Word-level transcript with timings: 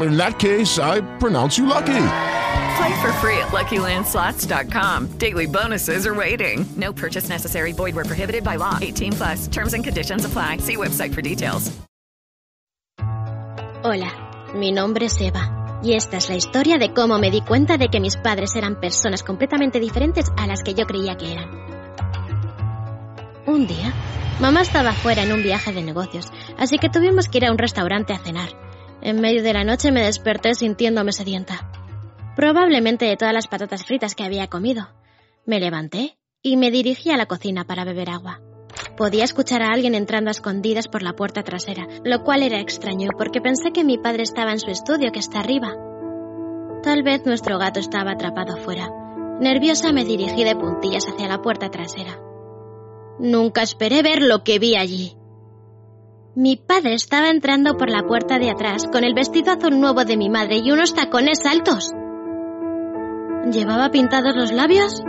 In 0.00 0.16
that 0.16 0.38
case, 0.38 0.78
I 0.78 1.00
pronounce 1.18 1.58
you 1.58 1.66
lucky. 1.66 2.06
Play 2.76 3.00
for 3.00 3.12
free 3.20 3.38
at 3.38 3.52
LuckyLandSlots.com. 3.52 5.18
Daily 5.18 5.46
bonuses 5.46 6.06
are 6.06 6.14
waiting. 6.14 6.66
No 6.76 6.92
purchase 6.92 7.28
necessary. 7.28 7.72
Void 7.72 7.94
where 7.94 8.04
prohibited 8.04 8.42
by 8.42 8.56
law. 8.56 8.78
18 8.80 9.12
plus. 9.12 9.48
Terms 9.48 9.74
and 9.74 9.84
conditions 9.84 10.24
apply. 10.24 10.58
See 10.58 10.76
website 10.76 11.14
for 11.14 11.22
details. 11.22 11.70
Hola, 13.84 14.10
mi 14.54 14.72
nombre 14.72 15.04
es 15.06 15.20
Eva. 15.20 15.80
Y 15.82 15.92
esta 15.92 16.16
es 16.16 16.30
la 16.30 16.36
historia 16.36 16.78
de 16.78 16.94
cómo 16.94 17.18
me 17.18 17.30
di 17.30 17.42
cuenta 17.42 17.76
de 17.76 17.88
que 17.88 18.00
mis 18.00 18.16
padres 18.16 18.56
eran 18.56 18.80
personas 18.80 19.22
completamente 19.22 19.78
diferentes 19.78 20.32
a 20.38 20.46
las 20.46 20.62
que 20.62 20.72
yo 20.72 20.86
creía 20.86 21.16
que 21.16 21.32
eran. 21.32 21.50
Un 23.46 23.66
día, 23.66 23.92
mamá 24.40 24.62
estaba 24.62 24.94
fuera 24.94 25.22
en 25.22 25.32
un 25.32 25.42
viaje 25.42 25.74
de 25.74 25.82
negocios, 25.82 26.32
así 26.56 26.78
que 26.78 26.88
tuvimos 26.88 27.28
que 27.28 27.36
ir 27.36 27.44
a 27.44 27.52
un 27.52 27.58
restaurante 27.58 28.14
a 28.14 28.18
cenar. 28.18 28.63
En 29.04 29.20
medio 29.20 29.42
de 29.42 29.52
la 29.52 29.64
noche 29.64 29.92
me 29.92 30.02
desperté 30.02 30.54
sintiéndome 30.54 31.12
sedienta. 31.12 31.70
Probablemente 32.36 33.04
de 33.04 33.18
todas 33.18 33.34
las 33.34 33.46
patatas 33.46 33.84
fritas 33.84 34.14
que 34.14 34.24
había 34.24 34.48
comido. 34.48 34.88
Me 35.44 35.60
levanté 35.60 36.16
y 36.42 36.56
me 36.56 36.70
dirigí 36.70 37.10
a 37.10 37.18
la 37.18 37.26
cocina 37.26 37.66
para 37.66 37.84
beber 37.84 38.08
agua. 38.08 38.40
Podía 38.96 39.24
escuchar 39.24 39.60
a 39.60 39.72
alguien 39.72 39.94
entrando 39.94 40.30
a 40.30 40.32
escondidas 40.32 40.88
por 40.88 41.02
la 41.02 41.12
puerta 41.12 41.42
trasera, 41.42 41.86
lo 42.02 42.24
cual 42.24 42.42
era 42.42 42.60
extraño 42.60 43.10
porque 43.18 43.42
pensé 43.42 43.72
que 43.72 43.84
mi 43.84 43.98
padre 43.98 44.22
estaba 44.22 44.52
en 44.52 44.58
su 44.58 44.70
estudio 44.70 45.12
que 45.12 45.18
está 45.18 45.40
arriba. 45.40 45.74
Tal 46.82 47.02
vez 47.02 47.26
nuestro 47.26 47.58
gato 47.58 47.80
estaba 47.80 48.12
atrapado 48.12 48.54
afuera. 48.54 48.88
Nerviosa 49.38 49.92
me 49.92 50.06
dirigí 50.06 50.44
de 50.44 50.56
puntillas 50.56 51.06
hacia 51.08 51.28
la 51.28 51.42
puerta 51.42 51.70
trasera. 51.70 52.18
Nunca 53.18 53.62
esperé 53.62 54.02
ver 54.02 54.22
lo 54.22 54.44
que 54.44 54.58
vi 54.58 54.76
allí. 54.76 55.14
Mi 56.36 56.56
padre 56.56 56.94
estaba 56.94 57.28
entrando 57.28 57.76
por 57.76 57.88
la 57.88 58.02
puerta 58.02 58.40
de 58.40 58.50
atrás 58.50 58.88
con 58.90 59.04
el 59.04 59.14
vestido 59.14 59.52
azul 59.52 59.78
nuevo 59.78 60.04
de 60.04 60.16
mi 60.16 60.28
madre 60.28 60.56
y 60.64 60.72
unos 60.72 60.92
tacones 60.92 61.46
altos. 61.46 61.92
¿Llevaba 63.52 63.90
pintados 63.90 64.34
los 64.34 64.50
labios? 64.50 65.04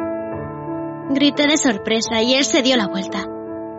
Grité 1.10 1.48
de 1.48 1.58
sorpresa 1.58 2.22
y 2.22 2.36
él 2.36 2.44
se 2.44 2.62
dio 2.62 2.78
la 2.78 2.88
vuelta. 2.88 3.26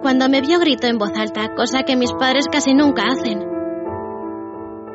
Cuando 0.03 0.29
me 0.29 0.41
vio 0.41 0.59
gritó 0.59 0.89
en 0.89 0.99
voz 0.99 1.13
alta, 1.17 1.55
cosa 1.55 1.85
que 1.85 1.95
mis 1.95 2.13
padres 2.13 2.47
casi 2.51 2.75
nunca 2.75 3.05
hacen. 3.13 3.45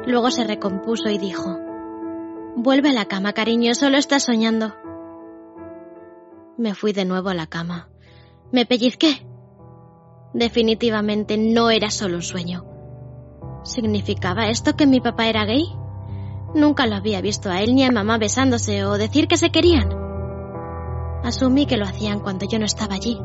Luego 0.05 0.29
se 0.29 0.43
recompuso 0.43 1.09
y 1.09 1.17
dijo, 1.17 1.57
Vuelve 2.57 2.89
a 2.89 2.93
la 2.93 3.05
cama, 3.05 3.31
cariño, 3.31 3.73
solo 3.75 3.97
estás 3.97 4.23
soñando. 4.23 4.75
Me 6.57 6.75
fui 6.75 6.91
de 6.91 7.05
nuevo 7.05 7.29
a 7.29 7.33
la 7.33 7.47
cama. 7.47 7.87
Me 8.51 8.65
pellizqué. 8.65 9.25
Definitivamente 10.33 11.37
no 11.37 11.69
era 11.69 11.89
solo 11.89 12.15
un 12.15 12.21
sueño. 12.21 12.65
¿Significaba 13.63 14.47
esto 14.47 14.75
que 14.75 14.87
mi 14.87 15.01
papá 15.01 15.27
era 15.27 15.45
gay? 15.45 15.65
Nunca 16.55 16.87
lo 16.87 16.95
había 16.95 17.21
visto 17.21 17.49
a 17.49 17.61
él 17.61 17.75
ni 17.75 17.83
a 17.83 17.91
mamá 17.91 18.17
besándose 18.17 18.85
o 18.85 18.97
decir 18.97 19.27
que 19.27 19.37
se 19.37 19.51
querían. 19.51 19.89
Asumí 21.23 21.65
que 21.65 21.77
lo 21.77 21.85
hacían 21.85 22.19
cuando 22.19 22.45
yo 22.47 22.59
no 22.59 22.65
estaba 22.65 22.95
allí. 22.95 23.19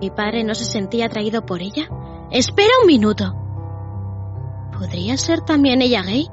¿Mi 0.00 0.10
padre 0.10 0.44
no 0.44 0.54
se 0.54 0.64
sentía 0.64 1.06
atraído 1.06 1.46
por 1.46 1.62
ella? 1.62 1.88
Espera 2.30 2.70
un 2.80 2.86
minuto. 2.86 3.34
¿Podría 4.72 5.16
ser 5.16 5.42
también 5.42 5.82
ella 5.82 6.02
gay? 6.02 6.26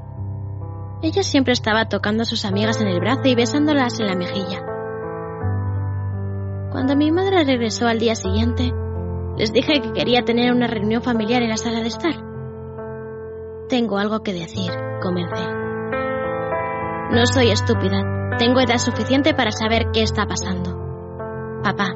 Ella 1.04 1.24
siempre 1.24 1.54
estaba 1.54 1.90
tocando 1.90 2.24
a 2.24 2.26
sus 2.26 2.46
amigas 2.46 2.82
en 2.82 2.88
el 2.88 3.00
brazo 3.00 3.26
y 3.26 3.36
besándolas 3.36 4.00
en 4.00 4.08
la 4.08 4.16
mejilla. 4.16 4.66
Cuando 6.72 6.96
mi 6.96 7.12
madre 7.12 7.44
regresó 7.44 7.88
al 7.88 8.00
día 8.00 8.16
siguiente, 8.16 8.74
les 9.38 9.52
dije 9.54 9.82
que 9.82 9.94
quería 9.94 10.24
tener 10.24 10.52
una 10.54 10.68
reunión 10.68 11.02
familiar 11.02 11.42
en 11.42 11.50
la 11.50 11.58
sala 11.58 11.82
de 11.82 11.88
estar. 11.88 12.14
Tengo 13.70 13.98
algo 13.98 14.22
que 14.22 14.34
decir, 14.34 14.72
comencé. 15.02 15.48
No 17.12 17.26
soy 17.26 17.52
estúpida. 17.52 18.36
Tengo 18.38 18.60
edad 18.60 18.78
suficiente 18.78 19.34
para 19.34 19.52
saber 19.52 19.92
qué 19.94 20.02
está 20.02 20.26
pasando. 20.26 21.62
Papá, 21.64 21.96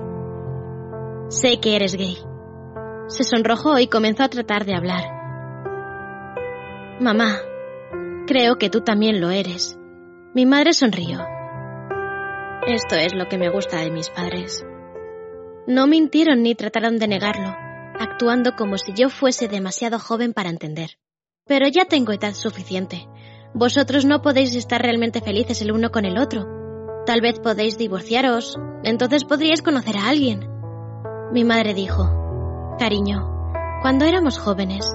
sé 1.29 1.59
que 1.59 1.75
eres 1.75 1.96
gay. 1.96 2.18
Se 3.07 3.23
sonrojó 3.23 3.79
y 3.79 3.88
comenzó 3.88 4.23
a 4.23 4.29
tratar 4.29 4.66
de 4.66 4.75
hablar. 4.75 5.03
Mamá, 7.00 7.38
creo 8.28 8.57
que 8.57 8.69
tú 8.69 8.81
también 8.81 9.22
lo 9.22 9.29
eres. 9.29 9.78
Mi 10.34 10.46
madre 10.46 10.73
sonrió. 10.73 11.19
Esto 12.67 12.96
es 12.96 13.13
lo 13.13 13.28
que 13.28 13.38
me 13.38 13.50
gusta 13.50 13.81
de 13.81 13.91
mis 13.91 14.09
padres. 14.09 14.66
No 15.67 15.87
mintieron 15.87 16.43
ni 16.43 16.53
trataron 16.53 16.99
de 16.99 17.07
negarlo, 17.07 17.55
actuando 17.99 18.55
como 18.55 18.77
si 18.77 18.93
yo 18.93 19.09
fuese 19.09 19.47
demasiado 19.47 19.97
joven 19.97 20.31
para 20.33 20.49
entender. 20.49 20.99
Pero 21.47 21.67
ya 21.67 21.85
tengo 21.85 22.11
edad 22.11 22.33
suficiente. 22.33 23.07
Vosotros 23.55 24.05
no 24.05 24.21
podéis 24.21 24.53
estar 24.55 24.81
realmente 24.81 25.21
felices 25.21 25.61
el 25.63 25.71
uno 25.71 25.91
con 25.91 26.05
el 26.05 26.19
otro. 26.19 26.45
Tal 27.07 27.21
vez 27.21 27.39
podéis 27.39 27.79
divorciaros, 27.79 28.57
entonces 28.83 29.25
podríais 29.25 29.63
conocer 29.63 29.97
a 29.97 30.07
alguien. 30.07 30.47
Mi 31.31 31.43
madre 31.43 31.73
dijo, 31.73 32.75
Cariño, 32.77 33.27
cuando 33.81 34.05
éramos 34.05 34.37
jóvenes, 34.37 34.85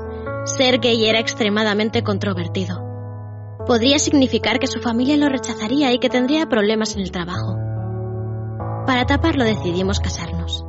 ser 0.44 0.78
gay 0.78 1.06
era 1.06 1.18
extremadamente 1.18 2.04
controvertido. 2.04 2.84
Podría 3.66 3.98
significar 3.98 4.58
que 4.60 4.66
su 4.66 4.80
familia 4.80 5.16
lo 5.16 5.28
rechazaría 5.28 5.92
y 5.92 5.98
que 5.98 6.08
tendría 6.08 6.46
problemas 6.46 6.94
en 6.94 7.02
el 7.02 7.10
trabajo. 7.10 7.59
Para 8.90 9.06
taparlo 9.06 9.44
decidimos 9.44 10.00
casarnos. 10.00 10.64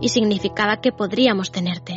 Y 0.00 0.08
significaba 0.08 0.80
que 0.80 0.90
podríamos 0.90 1.52
tenerte. 1.52 1.94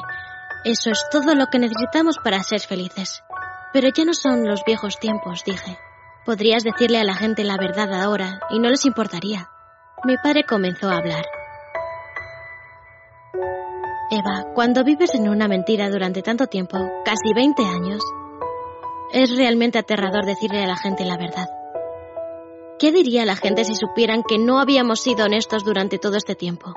Eso 0.66 0.92
es 0.92 1.02
todo 1.14 1.34
lo 1.34 1.46
que 1.46 1.60
necesitamos 1.60 2.18
para 2.22 2.44
ser 2.44 2.60
felices. 2.60 3.24
Pero 3.72 3.88
ya 3.88 4.04
no 4.04 4.14
son 4.14 4.46
los 4.46 4.66
viejos 4.66 5.00
tiempos, 5.00 5.46
dije. 5.46 5.78
Podrías 6.26 6.66
decirle 6.66 7.00
a 7.00 7.06
la 7.06 7.16
gente 7.16 7.46
la 7.46 7.56
verdad 7.56 7.94
ahora 7.94 8.42
y 8.50 8.60
no 8.60 8.68
les 8.68 8.84
importaría. 8.84 9.48
Mi 10.04 10.18
padre 10.18 10.44
comenzó 10.44 10.90
a 10.90 10.98
hablar. 10.98 11.24
Eva, 14.12 14.48
cuando 14.54 14.84
vives 14.84 15.16
en 15.16 15.30
una 15.30 15.48
mentira 15.48 15.90
durante 15.90 16.22
tanto 16.22 16.48
tiempo, 16.48 16.78
casi 17.06 17.34
20 17.34 17.64
años, 17.64 18.04
es 19.14 19.38
realmente 19.38 19.80
aterrador 19.80 20.26
decirle 20.26 20.66
a 20.66 20.68
la 20.68 20.76
gente 20.76 21.06
la 21.06 21.16
verdad. 21.16 21.48
¿Qué 22.80 22.94
diría 22.94 23.26
la 23.26 23.36
gente 23.36 23.66
si 23.66 23.76
supieran 23.76 24.24
que 24.24 24.38
no 24.38 24.58
habíamos 24.58 25.02
sido 25.02 25.26
honestos 25.26 25.66
durante 25.66 25.98
todo 26.00 26.16
este 26.16 26.34
tiempo? 26.34 26.74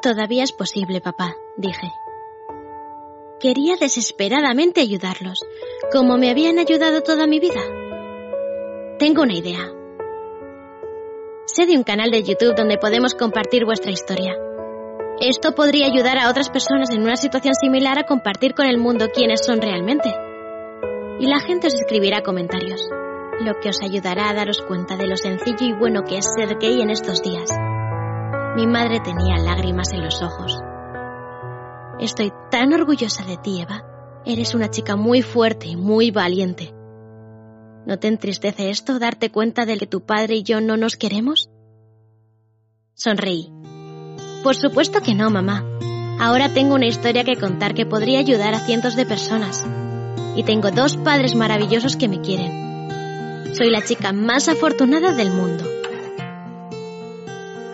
Todavía 0.00 0.42
es 0.42 0.52
posible, 0.52 1.02
papá, 1.02 1.36
dije. 1.58 1.92
Quería 3.38 3.76
desesperadamente 3.76 4.80
ayudarlos, 4.80 5.40
como 5.92 6.16
me 6.16 6.30
habían 6.30 6.58
ayudado 6.58 7.02
toda 7.02 7.26
mi 7.26 7.38
vida. 7.38 7.60
Tengo 8.98 9.20
una 9.20 9.34
idea. 9.34 9.70
Sé 11.44 11.66
de 11.66 11.76
un 11.76 11.82
canal 11.82 12.10
de 12.10 12.22
YouTube 12.22 12.56
donde 12.56 12.78
podemos 12.78 13.14
compartir 13.14 13.66
vuestra 13.66 13.90
historia. 13.90 14.38
Esto 15.20 15.54
podría 15.54 15.84
ayudar 15.86 16.16
a 16.16 16.30
otras 16.30 16.48
personas 16.48 16.88
en 16.90 17.02
una 17.02 17.16
situación 17.16 17.54
similar 17.54 17.98
a 17.98 18.06
compartir 18.06 18.54
con 18.54 18.64
el 18.64 18.78
mundo 18.78 19.10
quiénes 19.12 19.44
son 19.44 19.60
realmente. 19.60 20.10
Y 21.18 21.26
la 21.26 21.40
gente 21.40 21.66
os 21.66 21.74
escribirá 21.74 22.22
comentarios, 22.22 22.80
lo 23.40 23.58
que 23.60 23.70
os 23.70 23.80
ayudará 23.82 24.28
a 24.28 24.34
daros 24.34 24.62
cuenta 24.62 24.96
de 24.96 25.06
lo 25.06 25.16
sencillo 25.16 25.66
y 25.66 25.72
bueno 25.72 26.02
que 26.04 26.18
es 26.18 26.26
ser 26.36 26.58
gay 26.58 26.82
en 26.82 26.90
estos 26.90 27.22
días. 27.22 27.50
Mi 28.56 28.66
madre 28.66 29.00
tenía 29.00 29.38
lágrimas 29.38 29.92
en 29.92 30.04
los 30.04 30.22
ojos. 30.22 30.58
Estoy 31.98 32.32
tan 32.50 32.72
orgullosa 32.72 33.24
de 33.24 33.38
ti, 33.38 33.60
Eva. 33.62 33.84
Eres 34.26 34.54
una 34.54 34.70
chica 34.70 34.96
muy 34.96 35.22
fuerte 35.22 35.68
y 35.68 35.76
muy 35.76 36.10
valiente. 36.10 36.74
¿No 37.86 37.98
te 37.98 38.08
entristece 38.08 38.70
esto 38.70 38.98
darte 38.98 39.30
cuenta 39.30 39.64
de 39.64 39.78
que 39.78 39.86
tu 39.86 40.04
padre 40.04 40.36
y 40.36 40.42
yo 40.42 40.60
no 40.60 40.76
nos 40.76 40.96
queremos? 40.96 41.50
Sonreí. 42.94 43.50
Por 44.42 44.54
supuesto 44.54 45.00
que 45.00 45.14
no, 45.14 45.30
mamá. 45.30 45.64
Ahora 46.18 46.52
tengo 46.52 46.74
una 46.74 46.86
historia 46.86 47.24
que 47.24 47.36
contar 47.36 47.72
que 47.72 47.86
podría 47.86 48.18
ayudar 48.18 48.52
a 48.52 48.60
cientos 48.60 48.96
de 48.96 49.06
personas. 49.06 49.66
Y 50.36 50.42
tengo 50.42 50.70
dos 50.70 50.98
padres 50.98 51.34
maravillosos 51.34 51.96
que 51.96 52.08
me 52.08 52.20
quieren. 52.20 52.69
Soy 53.52 53.68
la 53.68 53.82
chica 53.82 54.12
más 54.12 54.48
afortunada 54.48 55.12
del 55.12 55.30
mundo. 55.30 55.64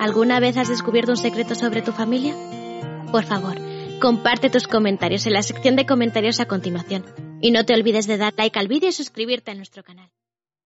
¿Alguna 0.01 0.41
vez 0.41 0.57
has 0.57 0.69
descubierto 0.69 1.13
un 1.13 1.17
secreto 1.17 1.55
sobre 1.55 1.83
tu 1.83 1.93
familia? 1.93 2.35
Por 3.13 3.25
favor, 3.25 3.57
comparte 4.01 4.51
tus 4.51 4.67
comentarios 4.67 5.27
en 5.27 5.35
la 5.35 5.43
sección 5.43 5.77
de 5.77 5.87
comentarios 5.87 6.41
a 6.41 6.47
continuación. 6.47 7.05
Y 7.41 7.51
no 7.51 7.65
te 7.65 7.75
olvides 7.75 8.07
de 8.07 8.17
dar 8.17 8.35
like 8.37 8.59
al 8.59 8.69
vídeo 8.69 8.89
y 8.89 8.93
suscribirte 8.93 9.51
a 9.51 9.55
nuestro 9.55 9.85
canal. 9.85 10.11